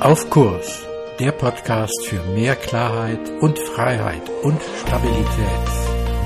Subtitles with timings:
[0.00, 0.82] Auf Kurs,
[1.18, 5.26] der Podcast für mehr Klarheit und Freiheit und Stabilität.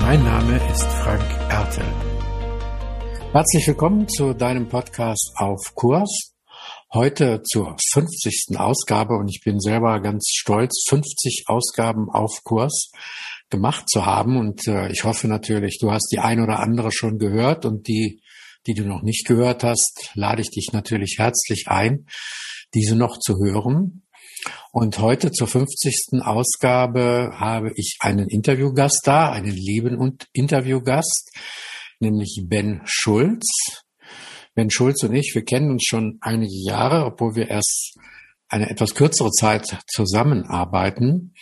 [0.00, 1.84] Mein Name ist Frank Ertel.
[3.32, 6.34] Herzlich willkommen zu deinem Podcast Auf Kurs.
[6.92, 8.56] Heute zur 50.
[8.58, 12.92] Ausgabe und ich bin selber ganz stolz, 50 Ausgaben auf Kurs
[13.50, 17.18] gemacht zu haben und äh, ich hoffe natürlich, du hast die ein oder andere schon
[17.18, 18.20] gehört und die,
[18.68, 22.06] die du noch nicht gehört hast, lade ich dich natürlich herzlich ein,
[22.74, 24.02] diese noch zu hören.
[24.72, 26.20] Und heute zur 50.
[26.22, 31.30] Ausgabe habe ich einen Interviewgast da, einen lieben und Interviewgast,
[32.00, 33.84] nämlich Ben Schulz.
[34.54, 37.96] Ben Schulz und ich, wir kennen uns schon einige Jahre, obwohl wir erst
[38.48, 41.34] eine etwas kürzere Zeit zusammenarbeiten.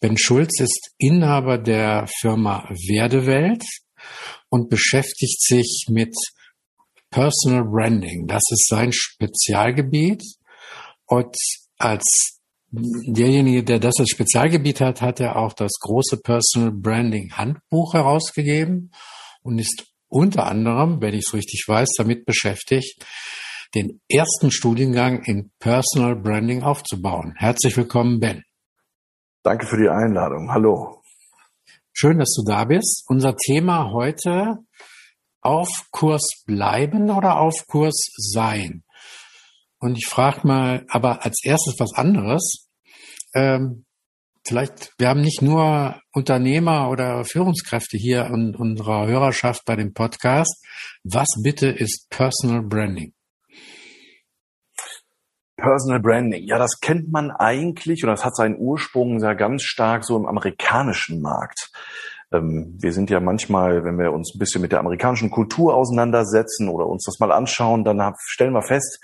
[0.00, 3.64] Ben Schulz ist Inhaber der Firma Werdewelt
[4.48, 6.14] und beschäftigt sich mit
[7.10, 8.26] Personal Branding.
[8.26, 10.22] Das ist sein Spezialgebiet.
[11.08, 11.34] Und
[11.78, 12.38] als
[12.70, 18.92] derjenige, der das als Spezialgebiet hat, hat er auch das große Personal Branding Handbuch herausgegeben
[19.42, 23.04] und ist unter anderem, wenn ich es richtig weiß, damit beschäftigt,
[23.74, 27.34] den ersten Studiengang in Personal Branding aufzubauen.
[27.36, 28.44] Herzlich willkommen, Ben.
[29.42, 30.50] Danke für die Einladung.
[30.50, 31.02] Hallo.
[31.92, 33.04] Schön, dass du da bist.
[33.08, 34.58] Unser Thema heute
[35.40, 38.84] auf Kurs bleiben oder auf Kurs sein?
[39.80, 42.68] Und ich frage mal, aber als erstes was anderes.
[43.34, 43.84] Ähm,
[44.46, 50.64] vielleicht, wir haben nicht nur Unternehmer oder Führungskräfte hier in unserer Hörerschaft bei dem Podcast.
[51.04, 53.12] Was bitte ist Personal Branding?
[55.56, 60.04] Personal Branding, ja, das kennt man eigentlich und das hat seinen Ursprung sehr ganz stark
[60.04, 61.70] so im amerikanischen Markt.
[62.32, 66.68] Ähm, wir sind ja manchmal, wenn wir uns ein bisschen mit der amerikanischen Kultur auseinandersetzen
[66.68, 69.00] oder uns das mal anschauen, dann stellen wir fest,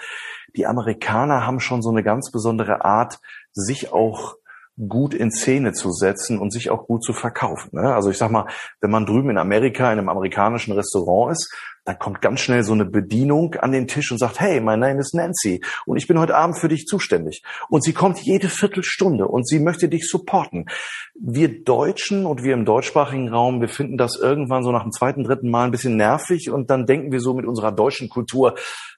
[0.56, 3.18] die Amerikaner haben schon so eine ganz besondere Art,
[3.52, 4.36] sich auch
[4.76, 7.70] gut in Szene zu setzen und sich auch gut zu verkaufen.
[7.72, 7.94] Ne?
[7.94, 8.46] Also ich sag mal,
[8.80, 11.54] wenn man drüben in Amerika in einem amerikanischen Restaurant ist,
[11.84, 14.98] dann kommt ganz schnell so eine Bedienung an den Tisch und sagt, hey, my name
[14.98, 17.42] is Nancy und ich bin heute Abend für dich zuständig.
[17.68, 20.66] Und sie kommt jede Viertelstunde und sie möchte dich supporten.
[21.14, 25.24] Wir Deutschen und wir im deutschsprachigen Raum, wir finden das irgendwann so nach dem zweiten,
[25.24, 28.54] dritten Mal ein bisschen nervig und dann denken wir so mit unserer deutschen Kultur,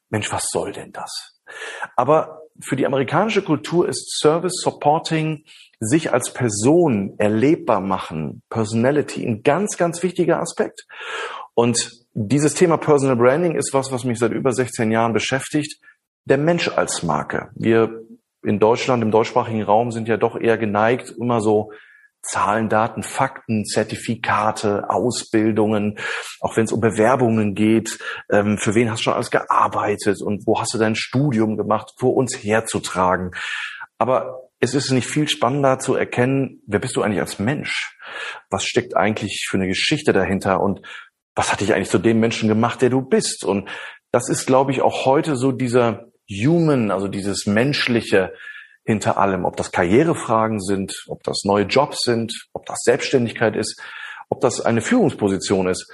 [0.08, 1.40] Mensch, was soll denn das?
[1.96, 5.44] Aber für die amerikanische Kultur ist Service Supporting
[5.78, 10.86] sich als Person erlebbar machen, Personality, ein ganz, ganz wichtiger Aspekt.
[11.54, 15.80] Und dieses Thema Personal Branding ist was, was mich seit über 16 Jahren beschäftigt.
[16.24, 17.50] Der Mensch als Marke.
[17.54, 18.02] Wir
[18.42, 21.72] in Deutschland, im deutschsprachigen Raum sind ja doch eher geneigt, immer so
[22.22, 25.98] Zahlen, Daten, Fakten, Zertifikate, Ausbildungen,
[26.40, 27.98] auch wenn es um Bewerbungen geht,
[28.30, 31.92] ähm, für wen hast du schon alles gearbeitet und wo hast du dein Studium gemacht,
[31.98, 33.30] vor uns herzutragen.
[33.98, 37.98] Aber es ist nicht viel spannender zu erkennen, wer bist du eigentlich als Mensch?
[38.50, 40.80] Was steckt eigentlich für eine Geschichte dahinter und
[41.34, 43.44] was hat dich eigentlich zu dem Menschen gemacht, der du bist?
[43.44, 43.68] Und
[44.10, 48.32] das ist, glaube ich, auch heute so dieser Human, also dieses menschliche,
[48.86, 53.82] hinter allem, ob das Karrierefragen sind, ob das neue Jobs sind, ob das Selbstständigkeit ist,
[54.28, 55.92] ob das eine Führungsposition ist,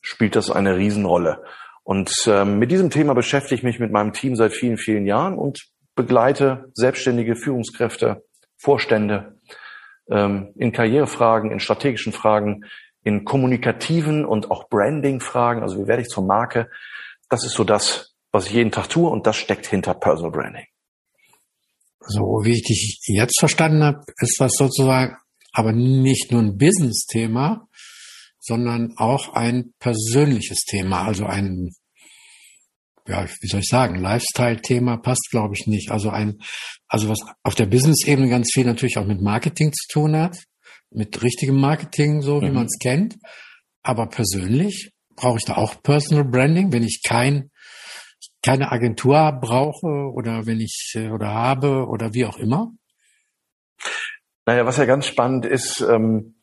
[0.00, 1.44] spielt das eine Riesenrolle.
[1.84, 5.38] Und ähm, mit diesem Thema beschäftige ich mich mit meinem Team seit vielen, vielen Jahren
[5.38, 5.60] und
[5.94, 8.24] begleite selbstständige Führungskräfte,
[8.56, 9.38] Vorstände
[10.10, 12.64] ähm, in Karrierefragen, in strategischen Fragen,
[13.04, 15.62] in kommunikativen und auch Branding-Fragen.
[15.62, 16.70] Also wie werde ich zur Marke?
[17.28, 20.66] Das ist so das, was ich jeden Tag tue und das steckt hinter Personal Branding.
[22.00, 25.16] So wie ich dich jetzt verstanden habe, ist das sozusagen
[25.52, 27.68] aber nicht nur ein Business-Thema,
[28.40, 31.70] sondern auch ein persönliches Thema, also ein,
[33.06, 35.90] ja, wie soll ich sagen, Lifestyle-Thema passt, glaube ich, nicht.
[35.90, 36.38] Also ein,
[36.88, 40.38] also was auf der Business-Ebene ganz viel natürlich auch mit Marketing zu tun hat,
[40.90, 42.54] mit richtigem Marketing, so wie mhm.
[42.54, 43.16] man es kennt.
[43.82, 47.50] Aber persönlich brauche ich da auch Personal Branding, wenn ich kein
[48.44, 52.72] keine Agentur brauche oder wenn ich äh, oder habe oder wie auch immer?
[54.46, 56.34] Naja, was ja ganz spannend ist, ähm,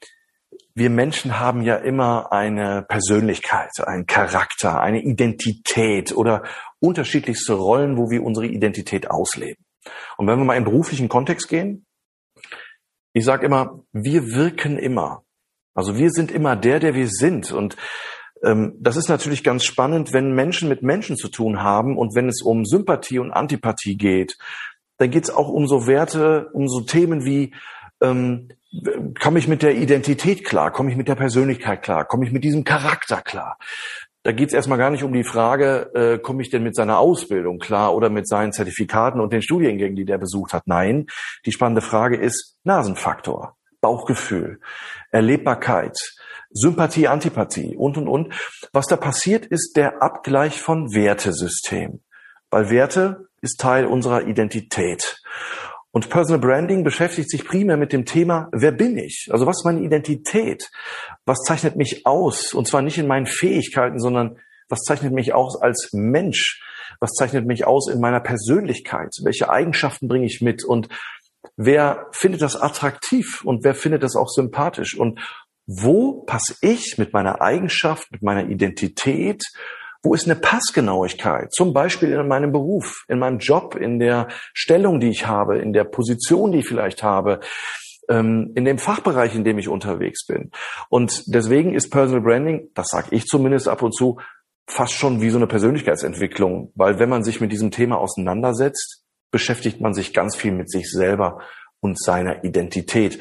[0.76, 6.44] wir Menschen haben ja immer eine Persönlichkeit, einen Charakter, eine Identität oder
[6.80, 9.64] unterschiedlichste Rollen, wo wir unsere Identität ausleben.
[10.18, 11.86] Und wenn wir mal in beruflichen Kontext gehen,
[13.14, 15.24] ich sage immer, wir wirken immer.
[15.74, 17.52] Also wir sind immer der, der wir sind.
[17.52, 17.76] Und
[18.44, 22.30] ähm, das ist natürlich ganz spannend, wenn Menschen mit Menschen zu tun haben und wenn
[22.30, 24.38] es um Sympathie und Antipathie geht,
[24.98, 27.54] dann geht es auch um so Werte, um so Themen wie
[28.02, 28.50] ähm,
[29.20, 32.44] komme ich mit der Identität klar, komme ich mit der Persönlichkeit klar, komme ich mit
[32.44, 33.58] diesem Charakter klar.
[34.24, 37.00] da geht es erstmal gar nicht um die Frage, äh, komme ich denn mit seiner
[37.00, 40.68] Ausbildung klar oder mit seinen Zertifikaten und den Studiengängen, die der besucht hat.
[40.68, 41.08] Nein,
[41.46, 44.60] die spannende Frage ist Nasenfaktor, Bauchgefühl,
[45.12, 45.98] Erlebbarkeit,
[46.52, 48.34] Sympathie, Antipathie und, und, und.
[48.74, 52.02] Was da passiert, ist der Abgleich von Wertesystem.
[52.50, 55.22] Weil Werte ist Teil unserer Identität.
[55.92, 59.30] Und Personal Branding beschäftigt sich primär mit dem Thema, wer bin ich?
[59.32, 60.70] Also was ist meine Identität?
[61.26, 62.54] Was zeichnet mich aus?
[62.54, 64.38] Und zwar nicht in meinen Fähigkeiten, sondern
[64.70, 66.62] was zeichnet mich aus als Mensch?
[67.00, 69.10] Was zeichnet mich aus in meiner Persönlichkeit?
[69.24, 70.64] Welche Eigenschaften bringe ich mit?
[70.64, 70.90] Und
[71.58, 74.96] wer findet das attraktiv und wer findet das auch sympathisch?
[74.98, 75.20] Und
[75.66, 79.44] wo passe ich mit meiner Eigenschaft, mit meiner Identität
[80.04, 81.52] wo ist eine Passgenauigkeit?
[81.54, 85.74] Zum Beispiel in meinem Beruf, in meinem Job, in der Stellung, die ich habe, in
[85.74, 87.42] der Position, die ich vielleicht habe,
[88.10, 90.52] ähm, in dem Fachbereich, in dem ich unterwegs bin.
[90.90, 94.20] Und deswegen ist Personal Branding, das sage ich zumindest ab und zu,
[94.68, 99.82] fast schon wie so eine Persönlichkeitsentwicklung, weil wenn man sich mit diesem Thema auseinandersetzt, beschäftigt
[99.82, 101.42] man sich ganz viel mit sich selber
[101.82, 103.20] und seiner Identität.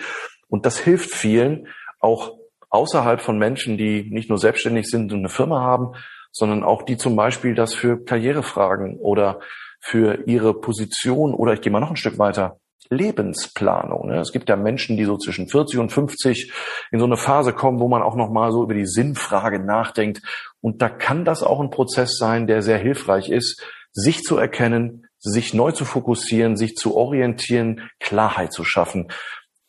[0.48, 1.68] Und das hilft vielen,
[2.00, 2.38] auch
[2.70, 5.94] außerhalb von Menschen, die nicht nur selbstständig sind und eine Firma haben,
[6.30, 9.40] sondern auch die zum Beispiel das für Karrierefragen oder
[9.80, 12.58] für ihre Position oder ich gehe mal noch ein Stück weiter,
[12.90, 14.08] Lebensplanung.
[14.08, 14.18] Ne?
[14.18, 16.52] Es gibt ja Menschen, die so zwischen 40 und 50
[16.90, 20.22] in so eine Phase kommen, wo man auch noch mal so über die Sinnfrage nachdenkt.
[20.60, 25.06] Und da kann das auch ein Prozess sein, der sehr hilfreich ist, sich zu erkennen,
[25.18, 29.08] sich neu zu fokussieren, sich zu orientieren, Klarheit zu schaffen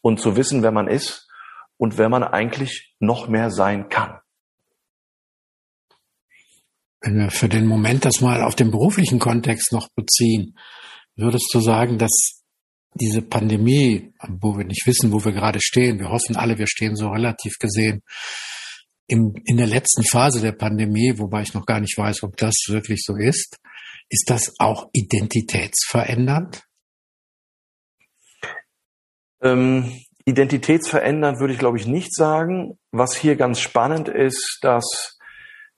[0.02, 1.28] und zu wissen, wer man ist
[1.78, 4.20] und wer man eigentlich noch mehr sein kann.
[7.02, 10.58] Wenn wir für den Moment das mal auf den beruflichen Kontext noch beziehen,
[11.16, 12.44] würdest du sagen, dass
[12.94, 16.96] diese Pandemie, wo wir nicht wissen, wo wir gerade stehen, wir hoffen alle, wir stehen
[16.96, 18.02] so relativ gesehen
[19.10, 22.54] im, in der letzten Phase der Pandemie, wobei ich noch gar nicht weiß, ob das
[22.68, 23.58] wirklich so ist,
[24.10, 26.64] ist das auch identitätsverändernd?
[29.42, 29.92] Ähm,
[30.26, 32.78] identitätsverändernd würde ich, glaube ich, nicht sagen.
[32.92, 35.18] Was hier ganz spannend ist, dass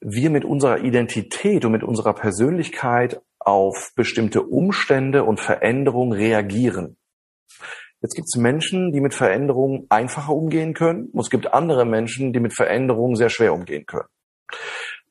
[0.02, 6.98] wir mit unserer Identität und mit unserer Persönlichkeit auf bestimmte Umstände und Veränderungen reagieren.
[8.02, 12.34] Jetzt gibt es Menschen, die mit Veränderungen einfacher umgehen können, und es gibt andere Menschen,
[12.34, 14.08] die mit Veränderungen sehr schwer umgehen können.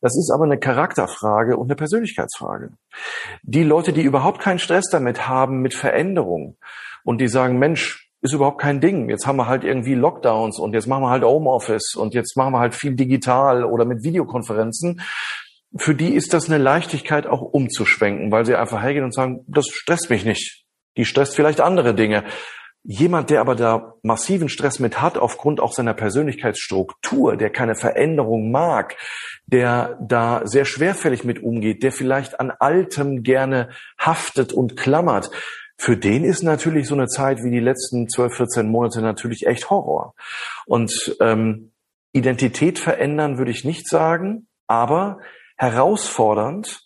[0.01, 2.71] Das ist aber eine Charakterfrage und eine Persönlichkeitsfrage.
[3.43, 6.57] Die Leute, die überhaupt keinen Stress damit haben mit Veränderungen
[7.05, 9.09] und die sagen, Mensch, ist überhaupt kein Ding.
[9.09, 12.53] Jetzt haben wir halt irgendwie Lockdowns und jetzt machen wir halt Homeoffice und jetzt machen
[12.53, 15.01] wir halt viel digital oder mit Videokonferenzen.
[15.77, 19.67] Für die ist das eine Leichtigkeit auch umzuschwenken, weil sie einfach hergehen und sagen, das
[19.67, 20.65] stresst mich nicht.
[20.97, 22.25] Die stresst vielleicht andere Dinge.
[22.83, 28.51] Jemand, der aber da massiven Stress mit hat, aufgrund auch seiner Persönlichkeitsstruktur, der keine Veränderung
[28.51, 28.97] mag,
[29.47, 33.69] der da sehr schwerfällig mit umgeht, der vielleicht an Altem gerne
[33.99, 35.31] haftet und klammert,
[35.81, 39.71] für den ist natürlich so eine Zeit wie die letzten 12, 14 Monate natürlich echt
[39.71, 40.15] Horror.
[40.67, 41.73] Und ähm,
[42.13, 45.21] Identität verändern würde ich nicht sagen, aber
[45.57, 46.85] herausfordernd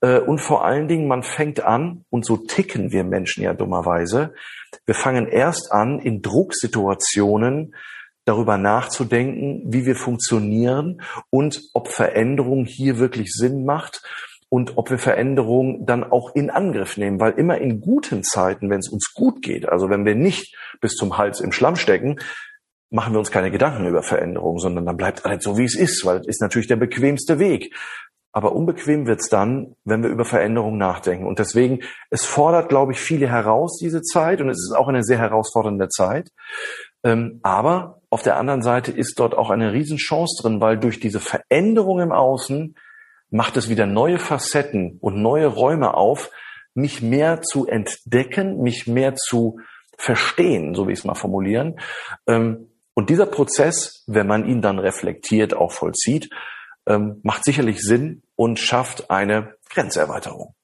[0.00, 4.32] äh, und vor allen Dingen, man fängt an, und so ticken wir Menschen ja dummerweise,
[4.84, 7.74] wir fangen erst an, in Drucksituationen
[8.26, 14.02] darüber nachzudenken, wie wir funktionieren und ob Veränderung hier wirklich Sinn macht
[14.48, 18.78] und ob wir Veränderungen dann auch in Angriff nehmen, weil immer in guten Zeiten, wenn
[18.78, 22.18] es uns gut geht, also wenn wir nicht bis zum Hals im Schlamm stecken,
[22.90, 26.04] machen wir uns keine Gedanken über Veränderungen, sondern dann bleibt alles so, wie es ist,
[26.04, 27.74] weil es ist natürlich der bequemste Weg.
[28.32, 31.26] Aber unbequem wird's dann, wenn wir über Veränderungen nachdenken.
[31.26, 31.80] Und deswegen,
[32.10, 35.88] es fordert, glaube ich, viele heraus, diese Zeit, und es ist auch eine sehr herausfordernde
[35.88, 36.28] Zeit.
[37.02, 41.18] Ähm, aber auf der anderen Seite ist dort auch eine Riesenchance drin, weil durch diese
[41.18, 42.74] Veränderung im Außen
[43.30, 46.30] macht es wieder neue Facetten und neue Räume auf,
[46.74, 49.58] mich mehr zu entdecken, mich mehr zu
[49.96, 51.80] verstehen, so wie ich es mal formulieren.
[52.26, 56.30] Ähm, und dieser Prozess, wenn man ihn dann reflektiert, auch vollzieht,
[56.86, 60.54] ähm, macht sicherlich Sinn und schafft eine Grenzerweiterung.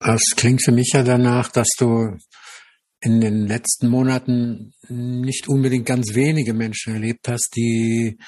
[0.00, 2.16] Das klingt für mich ja danach, dass du
[3.00, 8.18] in den letzten Monaten nicht unbedingt ganz wenige Menschen erlebt hast, die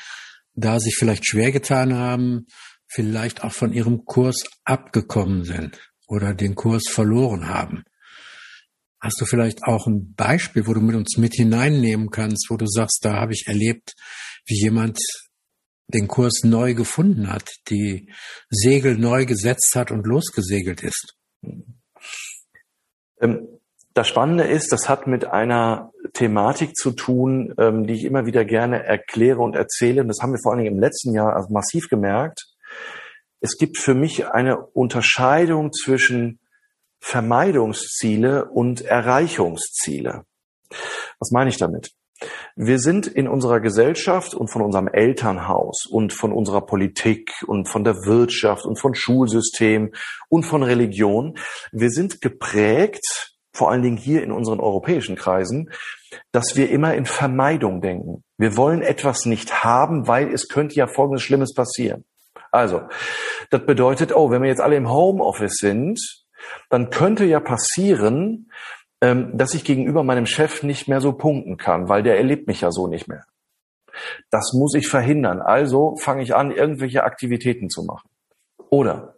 [0.54, 2.46] da sich vielleicht schwer getan haben,
[2.88, 7.84] vielleicht auch von ihrem Kurs abgekommen sind oder den Kurs verloren haben.
[9.00, 12.66] Hast du vielleicht auch ein Beispiel, wo du mit uns mit hineinnehmen kannst, wo du
[12.66, 13.94] sagst, da habe ich erlebt,
[14.46, 14.98] wie jemand
[15.88, 18.12] den Kurs neu gefunden hat, die
[18.50, 21.16] Segel neu gesetzt hat und losgesegelt ist?
[23.20, 23.59] Ähm,
[23.94, 28.44] das Spannende ist, das hat mit einer Thematik zu tun, ähm, die ich immer wieder
[28.44, 30.02] gerne erkläre und erzähle.
[30.02, 32.46] Und das haben wir vor allen Dingen im letzten Jahr also massiv gemerkt.
[33.40, 36.40] Es gibt für mich eine Unterscheidung zwischen
[37.00, 40.24] Vermeidungsziele und Erreichungsziele.
[41.18, 41.92] Was meine ich damit?
[42.54, 47.82] Wir sind in unserer Gesellschaft und von unserem Elternhaus und von unserer Politik und von
[47.82, 49.94] der Wirtschaft und von Schulsystem
[50.28, 51.38] und von Religion,
[51.72, 55.70] wir sind geprägt, vor allen Dingen hier in unseren europäischen Kreisen,
[56.32, 58.22] dass wir immer in Vermeidung denken.
[58.38, 62.04] Wir wollen etwas nicht haben, weil es könnte ja folgendes Schlimmes passieren.
[62.52, 62.82] Also,
[63.50, 66.00] das bedeutet, oh, wenn wir jetzt alle im Homeoffice sind,
[66.68, 68.50] dann könnte ja passieren,
[69.00, 72.60] ähm, dass ich gegenüber meinem Chef nicht mehr so punkten kann, weil der erlebt mich
[72.60, 73.24] ja so nicht mehr.
[74.30, 75.40] Das muss ich verhindern.
[75.40, 78.09] Also fange ich an, irgendwelche Aktivitäten zu machen.
[78.70, 79.16] Oder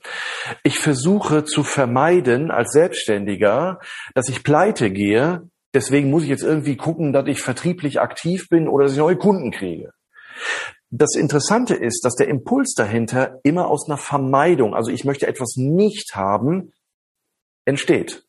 [0.65, 3.79] ich versuche zu vermeiden als Selbstständiger,
[4.15, 5.49] dass ich pleite gehe.
[5.75, 9.17] Deswegen muss ich jetzt irgendwie gucken, dass ich vertrieblich aktiv bin oder dass ich neue
[9.17, 9.93] Kunden kriege.
[10.91, 15.57] Das Interessante ist, dass der Impuls dahinter immer aus einer Vermeidung, also ich möchte etwas
[15.57, 16.73] nicht haben,
[17.65, 18.25] entsteht.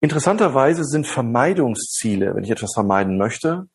[0.00, 3.68] Interessanterweise sind Vermeidungsziele, wenn ich etwas vermeiden möchte,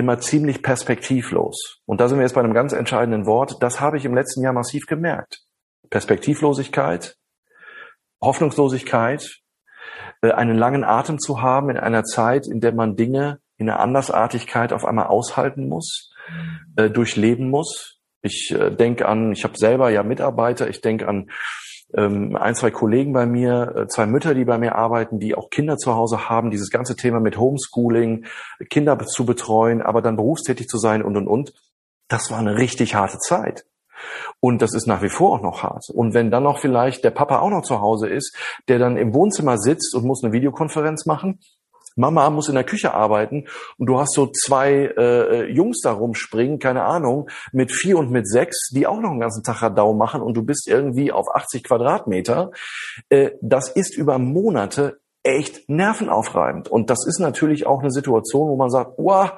[0.00, 1.80] immer ziemlich perspektivlos.
[1.86, 3.62] Und da sind wir jetzt bei einem ganz entscheidenden Wort.
[3.62, 5.42] Das habe ich im letzten Jahr massiv gemerkt.
[5.90, 7.16] Perspektivlosigkeit,
[8.20, 9.40] Hoffnungslosigkeit,
[10.22, 13.80] äh, einen langen Atem zu haben in einer Zeit, in der man Dinge in einer
[13.80, 16.12] Andersartigkeit auf einmal aushalten muss,
[16.76, 17.98] äh, durchleben muss.
[18.22, 21.30] Ich äh, denke an, ich habe selber ja Mitarbeiter, ich denke an
[21.94, 25.50] ähm, ein, zwei Kollegen bei mir, äh, zwei Mütter, die bei mir arbeiten, die auch
[25.50, 28.26] Kinder zu Hause haben, dieses ganze Thema mit Homeschooling,
[28.68, 31.52] Kinder zu betreuen, aber dann berufstätig zu sein und, und, und.
[32.08, 33.64] Das war eine richtig harte Zeit.
[34.40, 35.90] Und das ist nach wie vor auch noch hart.
[35.90, 38.34] Und wenn dann noch vielleicht der Papa auch noch zu Hause ist,
[38.68, 41.40] der dann im Wohnzimmer sitzt und muss eine Videokonferenz machen,
[41.96, 43.46] Mama muss in der Küche arbeiten
[43.78, 48.28] und du hast so zwei äh, Jungs da rumspringen, keine Ahnung, mit vier und mit
[48.28, 51.64] sechs, die auch noch einen ganzen Tag Radau machen und du bist irgendwie auf 80
[51.64, 52.50] Quadratmeter.
[53.08, 56.68] Äh, das ist über Monate echt nervenaufreibend.
[56.68, 59.32] Und das ist natürlich auch eine Situation, wo man sagt, wow,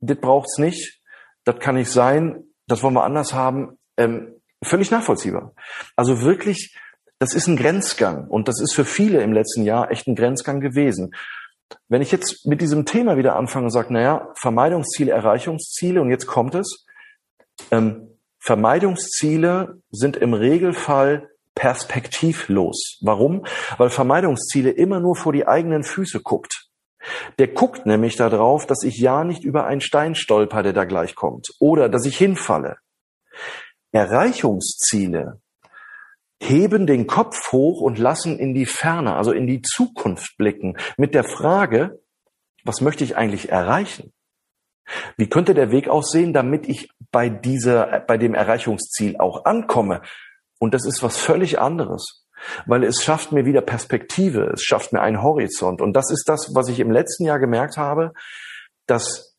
[0.00, 1.00] das braucht's nicht,
[1.44, 3.78] das kann nicht sein, das wollen wir anders haben.
[3.96, 5.54] Ähm, völlig nachvollziehbar.
[5.94, 6.76] Also wirklich,
[7.18, 10.60] das ist ein Grenzgang und das ist für viele im letzten Jahr echt ein Grenzgang
[10.60, 11.14] gewesen.
[11.88, 16.26] Wenn ich jetzt mit diesem Thema wieder anfange und sage, naja, Vermeidungsziele, Erreichungsziele, und jetzt
[16.26, 16.86] kommt es,
[17.70, 22.98] ähm, Vermeidungsziele sind im Regelfall perspektivlos.
[23.00, 23.44] Warum?
[23.78, 26.68] Weil Vermeidungsziele immer nur vor die eigenen Füße guckt.
[27.38, 31.14] Der guckt nämlich darauf, dass ich ja nicht über einen Stein stolper, der da gleich
[31.14, 32.76] kommt, oder dass ich hinfalle.
[33.92, 35.40] Erreichungsziele
[36.40, 41.14] heben den Kopf hoch und lassen in die Ferne, also in die Zukunft blicken, mit
[41.14, 42.00] der Frage,
[42.64, 44.12] was möchte ich eigentlich erreichen?
[45.16, 50.02] Wie könnte der Weg aussehen, damit ich bei dieser, bei dem Erreichungsziel auch ankomme?
[50.58, 52.24] Und das ist was völlig anderes,
[52.66, 55.80] weil es schafft mir wieder Perspektive, es schafft mir einen Horizont.
[55.80, 58.12] Und das ist das, was ich im letzten Jahr gemerkt habe,
[58.86, 59.36] dass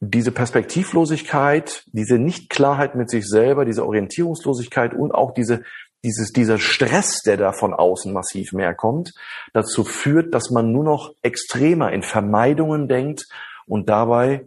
[0.00, 5.62] diese Perspektivlosigkeit, diese Nichtklarheit mit sich selber, diese Orientierungslosigkeit und auch diese
[6.02, 9.12] dieses, dieser Stress, der da von außen massiv mehr kommt,
[9.52, 13.26] dazu führt, dass man nur noch extremer in Vermeidungen denkt
[13.66, 14.46] und dabei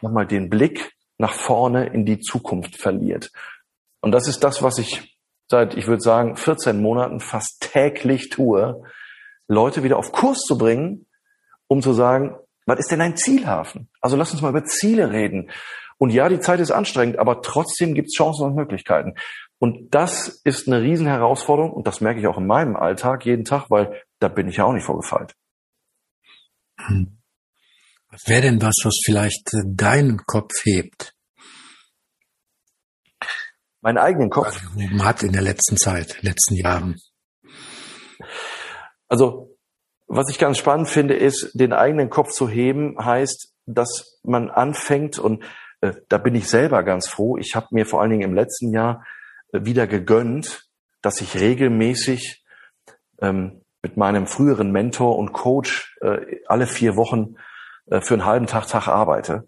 [0.00, 3.30] nochmal den Blick nach vorne in die Zukunft verliert.
[4.00, 5.16] Und das ist das, was ich
[5.48, 8.82] seit, ich würde sagen, 14 Monaten fast täglich tue,
[9.46, 11.06] Leute wieder auf Kurs zu bringen,
[11.66, 13.88] um zu sagen, was ist denn ein Zielhafen?
[14.00, 15.50] Also lass uns mal über Ziele reden.
[15.98, 19.14] Und ja, die Zeit ist anstrengend, aber trotzdem gibt es Chancen und Möglichkeiten.
[19.58, 23.70] Und das ist eine Riesenherausforderung und das merke ich auch in meinem Alltag jeden Tag,
[23.70, 25.34] weil da bin ich ja auch nicht vorgefeilt.
[26.78, 27.18] Hm.
[28.10, 31.14] Was wäre denn was, was vielleicht äh, deinen Kopf hebt?
[33.80, 34.60] Meinen eigenen Kopf?
[34.76, 36.96] Man hat in der letzten Zeit, letzten Jahren.
[39.08, 39.56] Also,
[40.06, 45.18] was ich ganz spannend finde, ist, den eigenen Kopf zu heben, heißt, dass man anfängt
[45.18, 45.44] und
[46.08, 47.36] da bin ich selber ganz froh.
[47.36, 49.04] Ich habe mir vor allen Dingen im letzten Jahr
[49.52, 50.64] wieder gegönnt,
[51.02, 52.44] dass ich regelmäßig
[53.20, 57.36] ähm, mit meinem früheren Mentor und Coach äh, alle vier Wochen
[57.86, 59.46] äh, für einen halben Tag Tag arbeite.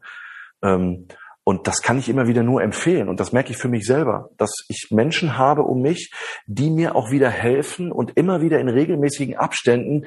[0.62, 1.08] Ähm,
[1.42, 3.08] und das kann ich immer wieder nur empfehlen.
[3.08, 6.12] Und das merke ich für mich selber, dass ich Menschen habe um mich,
[6.46, 10.06] die mir auch wieder helfen und immer wieder in regelmäßigen Abständen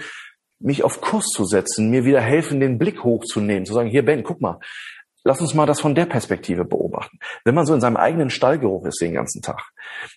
[0.59, 4.24] mich auf Kurs zu setzen, mir wieder helfen, den Blick hochzunehmen, zu sagen, hier Ben,
[4.24, 4.59] guck mal,
[5.23, 7.19] Lass uns mal das von der Perspektive beobachten.
[7.43, 9.71] Wenn man so in seinem eigenen Stallgeruch ist den ganzen Tag,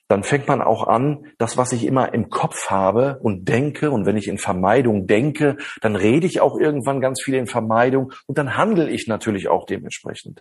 [0.09, 4.07] dann fängt man auch an, das, was ich immer im Kopf habe und denke, und
[4.07, 8.39] wenn ich in Vermeidung denke, dann rede ich auch irgendwann ganz viel in Vermeidung und
[8.39, 10.41] dann handle ich natürlich auch dementsprechend.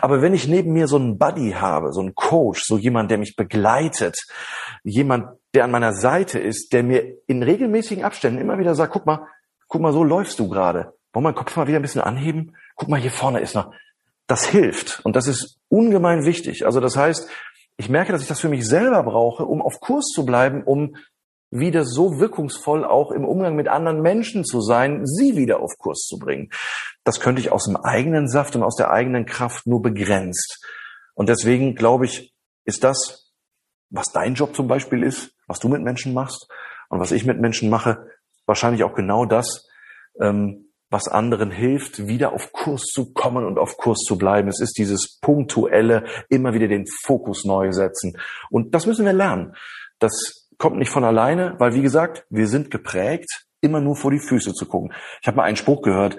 [0.00, 3.18] Aber wenn ich neben mir so einen Buddy habe, so einen Coach, so jemand, der
[3.18, 4.16] mich begleitet,
[4.84, 9.06] jemand, der an meiner Seite ist, der mir in regelmäßigen Abständen immer wieder sagt, guck
[9.06, 9.26] mal,
[9.66, 10.94] guck mal, so läufst du gerade.
[11.12, 12.56] Wollen wir den Kopf mal wieder ein bisschen anheben?
[12.74, 13.72] Guck mal, hier vorne ist noch,
[14.28, 16.64] das hilft und das ist ungemein wichtig.
[16.64, 17.28] Also das heißt,
[17.78, 20.96] ich merke, dass ich das für mich selber brauche, um auf Kurs zu bleiben, um
[21.50, 26.06] wieder so wirkungsvoll auch im Umgang mit anderen Menschen zu sein, sie wieder auf Kurs
[26.06, 26.50] zu bringen.
[27.04, 30.62] Das könnte ich aus dem eigenen Saft und aus der eigenen Kraft nur begrenzt.
[31.14, 33.32] Und deswegen glaube ich, ist das,
[33.88, 36.48] was dein Job zum Beispiel ist, was du mit Menschen machst
[36.90, 38.06] und was ich mit Menschen mache,
[38.44, 39.66] wahrscheinlich auch genau das,
[40.20, 44.48] ähm, was anderen hilft, wieder auf Kurs zu kommen und auf Kurs zu bleiben.
[44.48, 48.16] Es ist dieses punktuelle, immer wieder den Fokus neu setzen.
[48.50, 49.54] Und das müssen wir lernen.
[49.98, 54.20] Das kommt nicht von alleine, weil wie gesagt, wir sind geprägt, immer nur vor die
[54.20, 54.92] Füße zu gucken.
[55.20, 56.16] Ich habe mal einen Spruch gehört,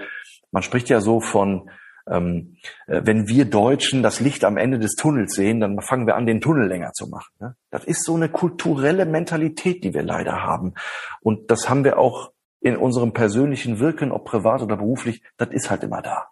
[0.51, 1.69] man spricht ja so von,
[2.07, 2.57] ähm,
[2.87, 6.25] äh, wenn wir Deutschen das Licht am Ende des Tunnels sehen, dann fangen wir an,
[6.25, 7.31] den Tunnel länger zu machen.
[7.39, 7.55] Ne?
[7.69, 10.73] Das ist so eine kulturelle Mentalität, die wir leider haben.
[11.21, 15.69] Und das haben wir auch in unserem persönlichen Wirken, ob privat oder beruflich, das ist
[15.69, 16.27] halt immer da.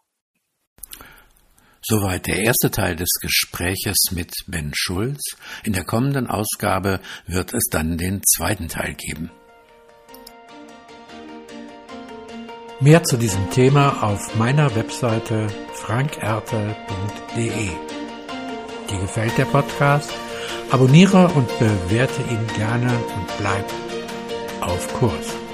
[1.82, 5.38] Soweit der erste Teil des Gespräches mit Ben Schulz.
[5.64, 9.32] In der kommenden Ausgabe wird es dann den zweiten Teil geben.
[12.80, 17.70] Mehr zu diesem Thema auf meiner Webseite frankertel.de.
[18.90, 20.12] Dir gefällt der Podcast?
[20.70, 23.66] Abonniere und bewerte ihn gerne und bleib
[24.62, 25.47] auf Kurs.